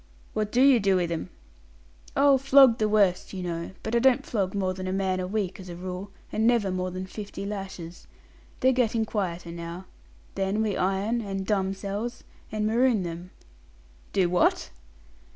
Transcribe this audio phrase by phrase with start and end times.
[0.33, 1.29] "What do you do with 'em?"
[2.17, 5.27] "Oh, flog the worst, you know; but I don't flog more than a man a
[5.27, 8.07] week, as a rule, and never more than fifty lashes.
[8.61, 9.85] They're getting quieter now.
[10.33, 13.29] Then we iron, and dumb cells, and maroon them."
[14.11, 14.71] "Do what?"